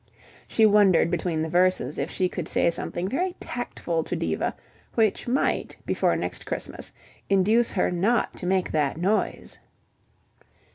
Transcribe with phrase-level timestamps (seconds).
[0.47, 4.55] She wondered between the verses if she could say something very tactful to Diva,
[4.95, 6.91] which might before next Christmas
[7.29, 9.59] induce her not to make that noise.